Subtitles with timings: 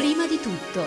[0.00, 0.82] prima di tutto.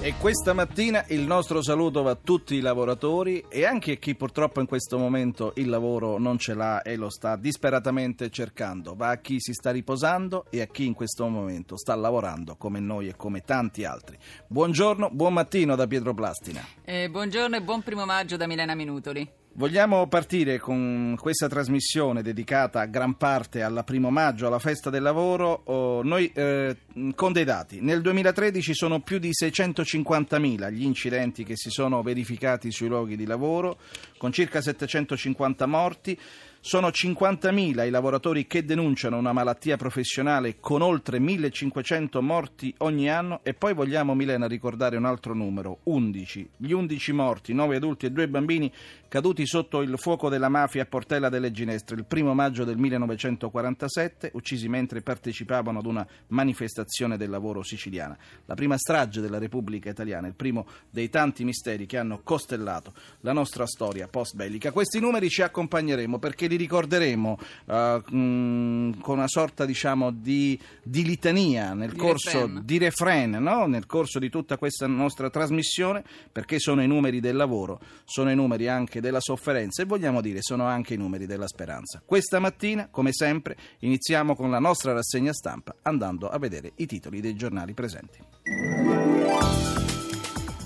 [0.00, 4.16] E questa mattina il nostro saluto va a tutti i lavoratori e anche a chi
[4.16, 8.96] purtroppo in questo momento il lavoro non ce l'ha e lo sta disperatamente cercando.
[8.96, 12.80] Va a chi si sta riposando e a chi in questo momento sta lavorando come
[12.80, 14.18] noi e come tanti altri.
[14.48, 16.66] Buongiorno, buon mattino da Pietro Plastina.
[16.84, 19.42] Eh, buongiorno e buon primo maggio da Milena Minutoli.
[19.56, 25.02] Vogliamo partire con questa trasmissione dedicata a gran parte alla primo maggio, alla festa del
[25.02, 26.76] lavoro, oh, noi eh,
[27.14, 27.80] con dei dati.
[27.80, 33.26] Nel 2013 sono più di 650.000 gli incidenti che si sono verificati sui luoghi di
[33.26, 33.78] lavoro,
[34.18, 36.18] con circa 750 morti.
[36.66, 43.40] Sono 50.000 i lavoratori che denunciano una malattia professionale con oltre 1.500 morti ogni anno
[43.42, 46.48] e poi vogliamo Milena ricordare un altro numero, 11.
[46.56, 48.72] Gli 11 morti, 9 adulti e 2 bambini
[49.14, 54.32] caduti sotto il fuoco della mafia a Portella delle Ginestre il primo maggio del 1947,
[54.34, 58.18] uccisi mentre partecipavano ad una manifestazione del lavoro siciliana.
[58.46, 63.32] La prima strage della Repubblica Italiana, il primo dei tanti misteri che hanno costellato la
[63.32, 64.72] nostra storia post-bellica.
[64.72, 71.04] Questi numeri ci accompagneremo perché li ricorderemo uh, mh, con una sorta diciamo di, di
[71.04, 72.62] litania nel Di corso refrain.
[72.64, 73.66] di refrain no?
[73.66, 78.34] nel corso di tutta questa nostra trasmissione perché sono i numeri del lavoro, sono i
[78.34, 82.02] numeri anche della sofferenza e vogliamo dire sono anche i numeri della speranza.
[82.04, 87.20] Questa mattina, come sempre, iniziamo con la nostra rassegna stampa andando a vedere i titoli
[87.20, 89.83] dei giornali presenti.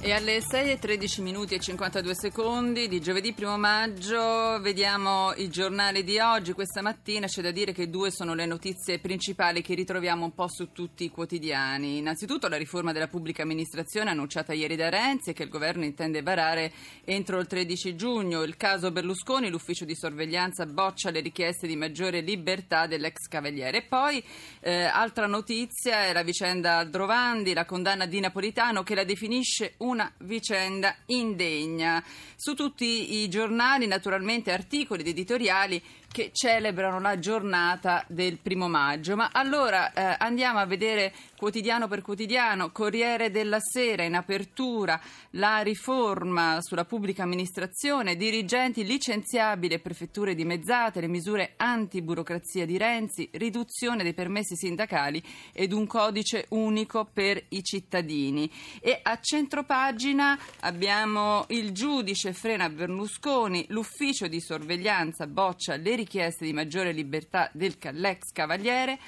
[0.08, 5.50] E alle 6 e 13 minuti e 52 secondi di giovedì 1 maggio vediamo i
[5.50, 6.54] giornali di oggi.
[6.54, 10.48] Questa mattina c'è da dire che due sono le notizie principali che ritroviamo un po'
[10.48, 11.98] su tutti i quotidiani.
[11.98, 16.22] Innanzitutto la riforma della pubblica amministrazione annunciata ieri da Renzi e che il governo intende
[16.22, 16.72] varare
[17.04, 18.44] entro il 13 giugno.
[18.44, 23.76] Il caso Berlusconi, l'ufficio di sorveglianza boccia le richieste di maggiore libertà dell'ex cavaliere.
[23.76, 24.24] E poi
[24.60, 29.96] eh, altra notizia è la vicenda Aldrovandi, la condanna di Napolitano che la definisce una
[30.18, 32.02] vicenda indegna.
[32.36, 39.14] Su tutti i giornali, naturalmente, articoli ed editoriali che celebrano la giornata del primo maggio.
[39.14, 45.00] Ma allora eh, andiamo a vedere quotidiano per quotidiano, Corriere della Sera in apertura,
[45.32, 53.28] la riforma sulla pubblica amministrazione, dirigenti licenziabili e prefetture dimezzate, le misure antiburocrazia di Renzi,
[53.32, 58.50] riduzione dei permessi sindacali ed un codice unico per i cittadini.
[58.80, 66.52] E a centropagina abbiamo il giudice frena Berlusconi, l'ufficio di sorveglianza boccia le richieste di
[66.52, 68.98] maggiore libertà dell'ex cavaliere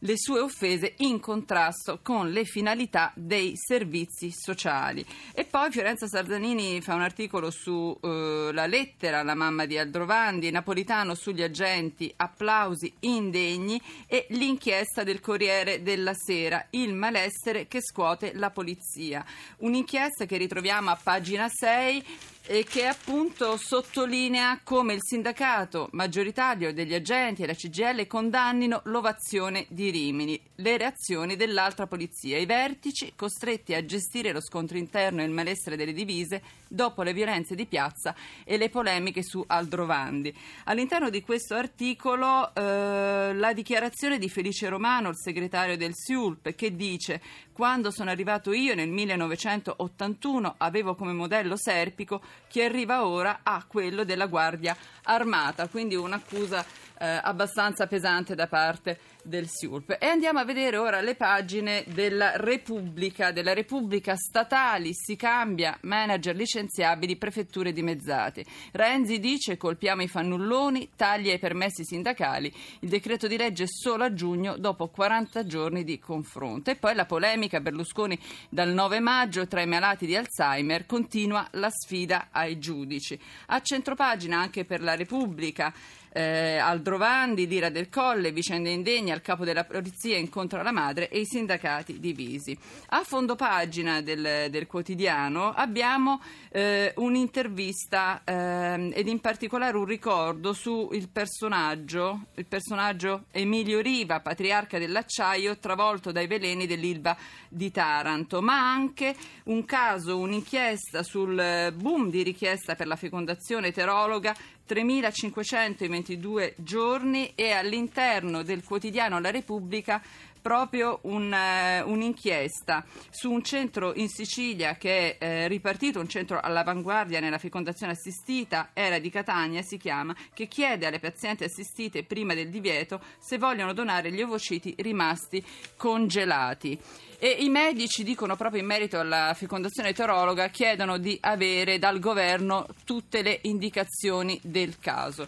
[0.00, 5.04] le sue offese in contrasto con le finalità dei servizi sociali.
[5.32, 11.42] E poi Fiorenza Sarzanini fa un articolo sulla lettera alla mamma di Aldrovandi, Napolitano sugli
[11.42, 19.24] agenti, applausi indegni e l'inchiesta del Corriere della Sera, il malessere che scuote la polizia.
[19.58, 22.04] Un'inchiesta che ritroviamo a pagina 6
[22.46, 29.66] e che appunto sottolinea come il sindacato maggioritario degli agenti e la CGL condannino l'ovazione
[29.68, 35.24] di Rimini, le reazioni dell'altra polizia, i vertici costretti a gestire lo scontro interno e
[35.24, 40.34] il malessere delle divise dopo le violenze di piazza e le polemiche su Aldrovandi.
[40.64, 46.74] All'interno di questo articolo eh, la dichiarazione di Felice Romano, il segretario del SIULP, che
[46.74, 47.20] dice
[47.52, 54.04] quando sono arrivato io nel 1981 avevo come modello Serpico, chi arriva ora ha quello
[54.04, 56.64] della Guardia Armata, quindi un'accusa
[56.98, 59.96] eh, abbastanza pesante da parte del SIULP.
[59.98, 66.34] E andiamo a vedere ora le pagine della Repubblica, della Repubblica statali, si cambia, manager
[66.34, 68.44] licenziabili, prefetture dimezzate.
[68.72, 74.12] Renzi dice colpiamo i fannulloni, taglia i permessi sindacali, il decreto di legge solo a
[74.12, 76.70] giugno dopo 40 giorni di confronto.
[76.70, 78.18] E poi la polemica Berlusconi
[78.48, 83.18] dal 9 maggio tra i malati di Alzheimer continua la sfida ai giudici.
[83.46, 85.72] A centropagina anche per la Repubblica
[86.16, 91.20] eh, Aldrovandi, l'ira del Colle, vicende indegne, al capo della polizia incontra la madre e
[91.20, 92.56] i sindacati divisi.
[92.90, 100.54] A fondo pagina del, del quotidiano abbiamo eh, un'intervista eh, ed in particolare un ricordo
[100.54, 107.14] sul personaggio, il personaggio Emilio Riva, patriarca dell'acciaio, travolto dai veleni dell'Ilva
[107.48, 109.14] di Taranto, ma anche
[109.44, 114.34] un caso, un'inchiesta sul boom di richiesta per la fecondazione eterologa
[114.68, 120.02] 3.522 giorni e all'interno del quotidiano La Repubblica
[120.46, 126.38] proprio un, eh, un'inchiesta su un centro in Sicilia che è eh, ripartito, un centro
[126.38, 132.32] all'avanguardia nella fecondazione assistita, era di Catania si chiama, che chiede alle pazienti assistite prima
[132.34, 135.44] del divieto se vogliono donare gli ovociti rimasti
[135.76, 136.78] congelati.
[137.18, 142.68] E i medici dicono proprio in merito alla fecondazione eterologa, chiedono di avere dal governo
[142.84, 145.26] tutte le indicazioni del caso.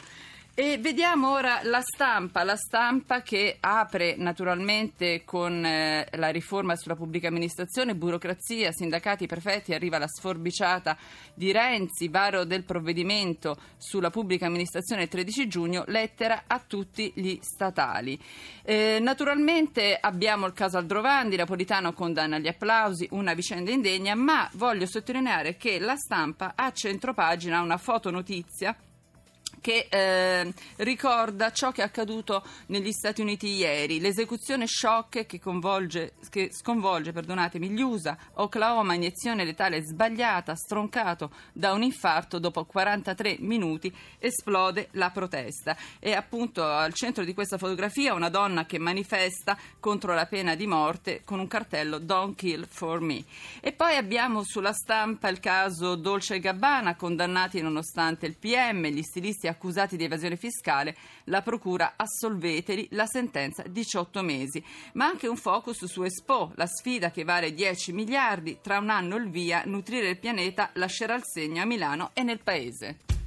[0.61, 6.97] E vediamo ora la stampa, la stampa che apre naturalmente con eh, la riforma sulla
[6.97, 10.99] pubblica amministrazione, burocrazia, sindacati, prefetti, arriva la sforbiciata
[11.33, 17.39] di Renzi, varo del provvedimento sulla pubblica amministrazione il 13 giugno, lettera a tutti gli
[17.41, 18.21] statali.
[18.65, 24.87] Eh, naturalmente abbiamo il caso Aldrovandi, Napolitano condanna gli applausi, una vicenda indegna, ma voglio
[24.87, 28.77] sottolineare che la stampa a centropagina una fotonotizia
[29.61, 35.41] che eh, ricorda ciò che è accaduto negli Stati Uniti ieri, l'esecuzione shock che,
[36.31, 37.13] che sconvolge
[37.79, 45.11] gli USA, Oklahoma, iniezione letale sbagliata, stroncato da un infarto, dopo 43 minuti esplode la
[45.11, 45.77] protesta.
[45.99, 50.67] E appunto al centro di questa fotografia una donna che manifesta contro la pena di
[50.67, 53.25] morte con un cartello Don't kill for me.
[53.61, 59.03] E poi abbiamo sulla stampa il caso Dolce e Gabbana, condannati nonostante il PM, gli
[59.03, 64.63] stilisti accusati di evasione fiscale, la procura assolveteli, la sentenza 18 mesi.
[64.93, 69.17] Ma anche un focus su Expo, la sfida che vale 10 miliardi, tra un anno
[69.17, 73.18] il via, nutrire il pianeta lascerà il segno a Milano e nel paese.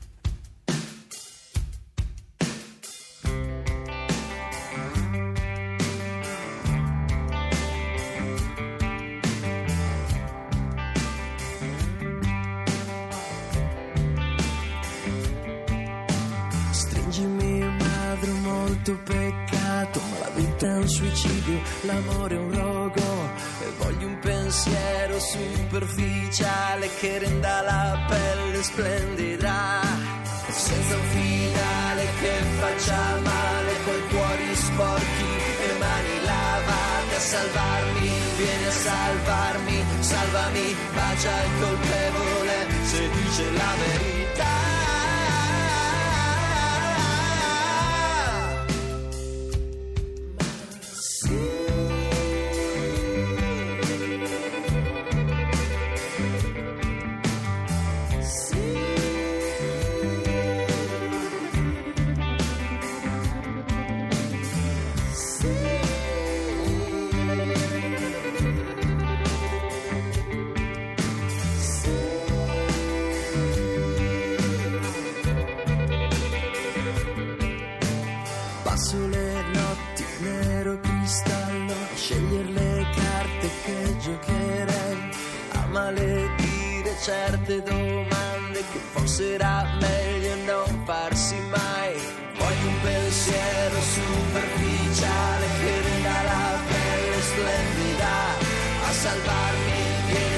[18.81, 23.29] Molto peccato, ma la vita è un suicidio, l'amore è un rogo
[23.61, 29.81] e voglio un pensiero superficiale che renda la pelle splendida,
[30.49, 35.29] senza un finale che faccia male, coi cuori sporchi
[35.61, 43.73] e mani lavate a salvarmi, vieni a salvarmi, salvami, bacia il colpevole se dice la
[43.77, 44.20] verità.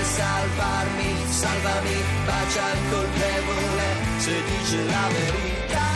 [0.03, 5.92] Salvarmi, salvami, bacia il colpevole se dice la verità.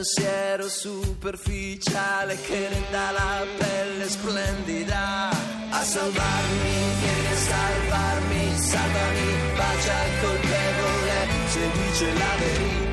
[0.00, 5.28] Pensiero superficiale che renda la pelle splendida.
[5.28, 12.89] A salvarmi, vieni a salvarmi, salvami, bacia il colpevole se dice la verità.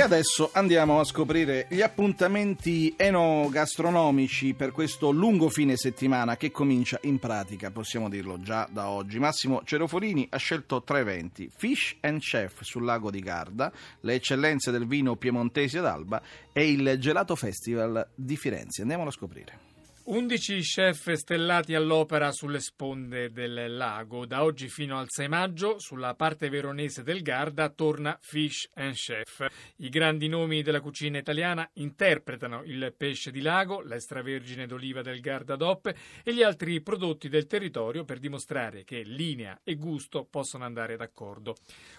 [0.00, 6.98] E adesso andiamo a scoprire gli appuntamenti enogastronomici per questo lungo fine settimana che comincia
[7.02, 9.18] in pratica, possiamo dirlo già da oggi.
[9.18, 14.70] Massimo Cerofolini ha scelto tre eventi: Fish and Chef sul lago di Garda, le eccellenze
[14.70, 18.80] del vino piemontese ad Alba e il Gelato Festival di Firenze.
[18.80, 19.69] Andiamolo a scoprire.
[20.12, 24.26] 11 chef stellati all'opera sulle sponde del lago.
[24.26, 29.46] Da oggi fino al 6 maggio, sulla parte veronese del Garda, torna Fish and Chef.
[29.76, 35.54] I grandi nomi della cucina italiana interpretano il pesce di lago, l'extravergine d'oliva del Garda
[35.54, 40.96] DOP e gli altri prodotti del territorio per dimostrare che linea e gusto possono andare
[40.96, 41.54] d'accordo.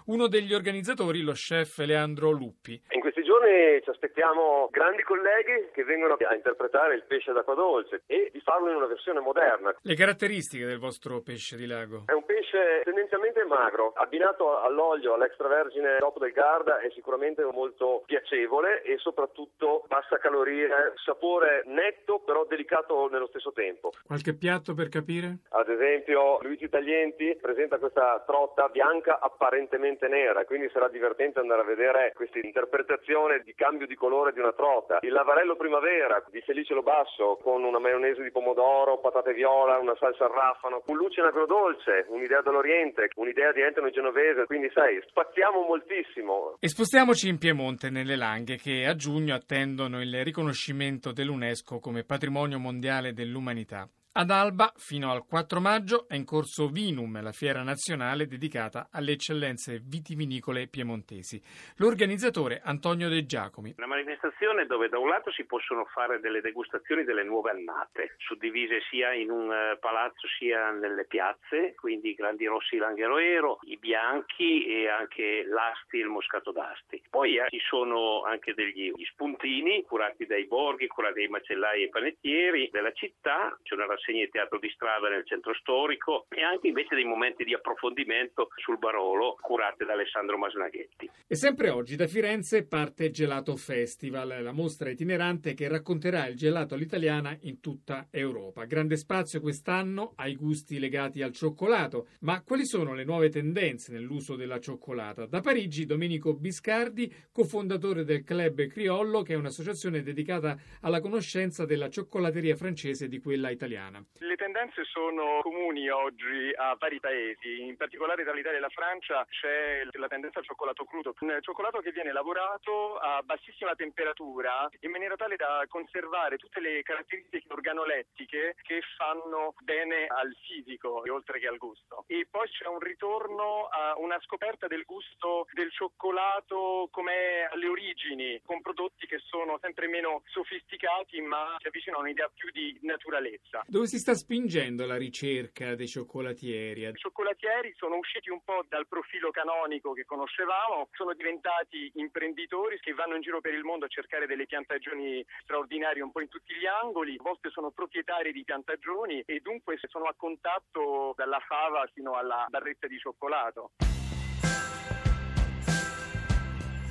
[0.07, 2.73] Uno degli organizzatori, lo chef Leandro Luppi.
[2.89, 8.00] In questi giorni ci aspettiamo grandi colleghi che vengono a interpretare il pesce d'acqua dolce
[8.05, 9.75] e di farlo in una versione moderna.
[9.81, 12.03] Le caratteristiche del vostro pesce di lago?
[12.05, 18.81] È un pesce tendenzialmente magro, abbinato all'olio, all'extravergine dopo del Garda è sicuramente molto piacevole
[18.83, 20.69] e soprattutto bassa calorie,
[21.03, 23.91] sapore netto però delicato nello stesso tempo.
[24.05, 25.39] Qualche piatto per capire?
[25.49, 31.65] Ad esempio Luigi Taglienti presenta questa trotta bianca apparentemente nera, quindi sarà divertente andare a
[31.65, 34.99] vedere questa interpretazione di cambio di colore di una trota.
[35.01, 40.25] Il lavarello primavera di Felice Lobasso con una maionese di pomodoro, patate viola, una salsa
[40.25, 46.55] al raffano, un luce agrodolce, un'idea dell'Oriente, un'idea di Entano genovese, quindi sai, spaziamo moltissimo.
[46.59, 52.59] E spostiamoci in Piemonte, nelle Langhe, che a giugno attendono il riconoscimento dell'UNESCO come patrimonio
[52.59, 53.87] mondiale dell'umanità.
[54.13, 59.13] Ad Alba, fino al 4 maggio, è in corso Vinum, la fiera nazionale dedicata alle
[59.13, 61.41] eccellenze vitivinicole piemontesi.
[61.77, 63.75] L'organizzatore Antonio De Giacomi.
[63.77, 68.81] Una manifestazione dove da un lato si possono fare delle degustazioni delle nuove annate, suddivise
[68.89, 74.65] sia in un uh, palazzo sia nelle piazze, quindi i grandi rossi Langheroero, i bianchi
[74.65, 77.01] e anche l'asti e il moscato d'asti.
[77.09, 82.69] Poi eh, ci sono anche degli spuntini curati dai borghi, curati dai macellai e panettieri
[82.73, 87.05] della città, c'è una rassegne teatro di strada nel centro storico e anche invece dei
[87.05, 91.09] momenti di approfondimento sul Barolo curate da Alessandro Masnaghetti.
[91.27, 96.73] E sempre oggi da Firenze parte Gelato Festival, la mostra itinerante che racconterà il gelato
[96.73, 98.65] all'italiana in tutta Europa.
[98.65, 104.35] Grande spazio quest'anno ai gusti legati al cioccolato, ma quali sono le nuove tendenze nell'uso
[104.35, 105.25] della cioccolata?
[105.27, 111.89] Da Parigi Domenico Biscardi, cofondatore del Club Criollo, che è un'associazione dedicata alla conoscenza della
[111.89, 114.05] cioccolateria francese e di quella italiana italiana.
[114.17, 119.25] Le tendenze sono comuni oggi a vari paesi, in particolare tra l'Italia e la Francia
[119.29, 124.91] c'è la tendenza al cioccolato crudo, un cioccolato che viene lavorato a bassissima temperatura in
[124.91, 131.47] maniera tale da conservare tutte le caratteristiche organolettiche che fanno bene al fisico oltre che
[131.47, 132.05] al gusto.
[132.07, 138.41] E poi c'è un ritorno a una scoperta del gusto del cioccolato come alle origini,
[138.45, 143.63] con prodotti che sono sempre meno sofisticati ma si avvicinano a un'idea più di naturalezza.
[143.65, 146.83] Dove si sta spingendo la ricerca dei cioccolatieri?
[146.83, 152.93] I cioccolatieri sono usciti un po' dal profilo canonico che conoscevamo, sono diventati imprenditori che
[152.93, 156.53] vanno in giro per il mondo a cercare delle piantagioni straordinarie un po' in tutti
[156.53, 161.87] gli angoli, a volte sono proprietari di piantagioni e dunque sono a contatto dalla fava
[161.93, 163.71] fino alla barretta di cioccolato.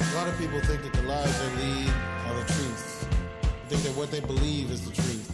[0.01, 1.93] A lot of people think that the lies they lead
[2.27, 3.09] are the truth.
[3.69, 5.30] They think that what they believe is the truth.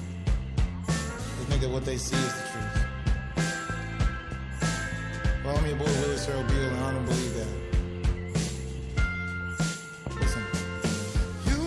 [1.49, 2.87] Think that what they see is the truth.
[5.45, 7.47] Well, I'm your boy Willis Earl Beal, and I don't believe that.
[10.21, 10.43] Listen.
[11.47, 11.59] You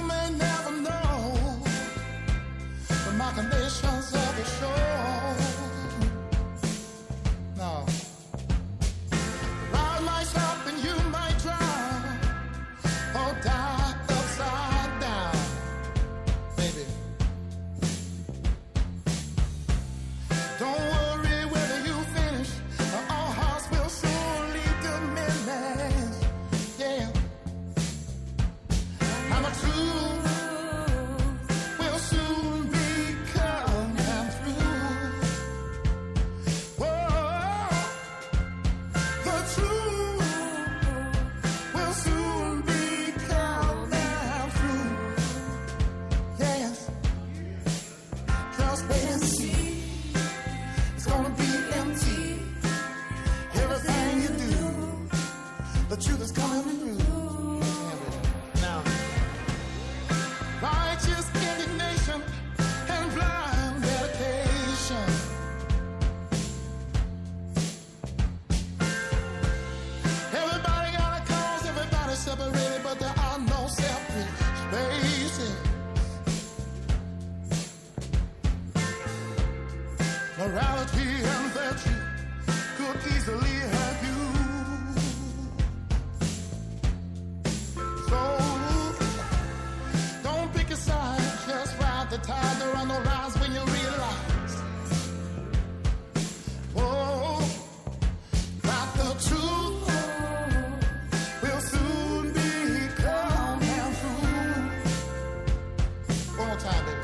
[106.59, 106.98] time,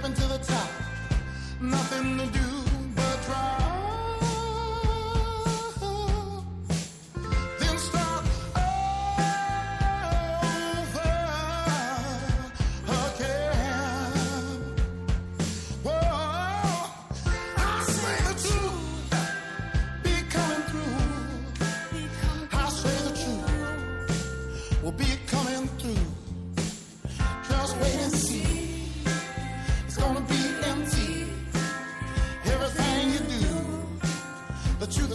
[0.00, 0.70] Scraping to the top,
[1.60, 2.49] nothing to do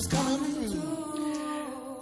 [0.07, 0.34] coming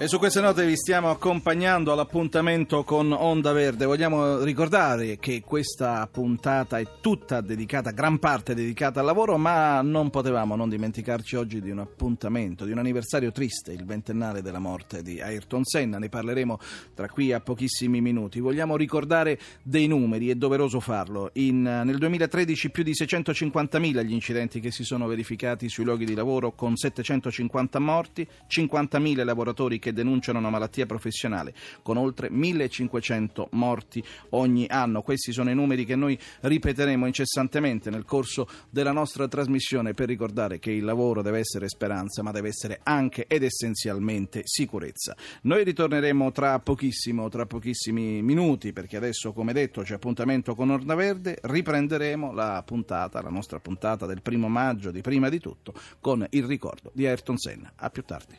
[0.03, 3.85] E su queste note vi stiamo accompagnando all'appuntamento con Onda Verde.
[3.85, 10.09] Vogliamo ricordare che questa puntata è tutta dedicata, gran parte dedicata al lavoro, ma non
[10.09, 15.03] potevamo non dimenticarci oggi di un appuntamento, di un anniversario triste, il ventennale della morte
[15.03, 15.99] di Ayrton Senna.
[15.99, 16.59] Ne parleremo
[16.93, 18.41] tra qui a pochissimi minuti.
[18.41, 21.29] Vogliamo ricordare dei numeri, è doveroso farlo.
[21.35, 26.13] In, nel 2013 più di 650.000 gli incidenti che si sono verificati sui luoghi di
[26.13, 34.03] lavoro con 750 morti, 50.000 lavoratori che denunciano una malattia professionale con oltre 1500 morti
[34.29, 35.01] ogni anno.
[35.01, 40.59] Questi sono i numeri che noi ripeteremo incessantemente nel corso della nostra trasmissione per ricordare
[40.59, 45.15] che il lavoro deve essere speranza, ma deve essere anche ed essenzialmente sicurezza.
[45.43, 50.95] Noi ritorneremo tra pochissimo, tra pochissimi minuti, perché adesso, come detto, c'è appuntamento con Orda
[50.95, 56.25] Verde, riprenderemo la puntata, la nostra puntata del primo maggio, di prima di tutto, con
[56.31, 57.71] il ricordo di Ayrton Senna.
[57.75, 58.35] A più tardi.